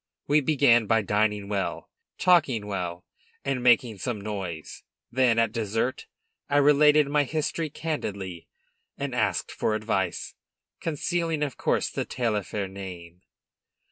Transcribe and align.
We 0.25 0.41
began 0.41 0.87
by 0.87 1.03
dining 1.03 1.47
well, 1.47 1.91
talking 2.17 2.65
well, 2.65 3.05
and 3.45 3.61
making 3.61 3.99
some 3.99 4.19
noise; 4.19 4.81
then, 5.11 5.37
at 5.37 5.51
dessert, 5.51 6.07
I 6.49 6.57
related 6.57 7.07
my 7.07 7.23
history 7.23 7.69
candidly, 7.69 8.47
and 8.97 9.13
asked 9.13 9.51
for 9.51 9.75
advice, 9.75 10.33
concealing, 10.79 11.43
of 11.43 11.55
course, 11.55 11.91
the 11.91 12.03
Taillefer 12.03 12.67
name. 12.67 13.21